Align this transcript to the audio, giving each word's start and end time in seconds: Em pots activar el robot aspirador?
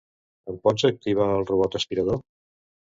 Em 0.53 0.57
pots 0.63 0.87
activar 0.91 1.29
el 1.37 1.47
robot 1.53 1.81
aspirador? 1.83 2.23